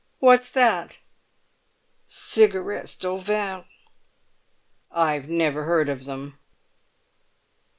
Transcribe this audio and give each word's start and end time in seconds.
"What's 0.17 0.49
that?" 0.53 0.99
"Cigarettes 2.07 2.97
d'Auvergne." 2.97 3.65
"I 4.91 5.19
never 5.19 5.65
heard 5.65 5.89
of 5.89 6.05
them." 6.05 6.39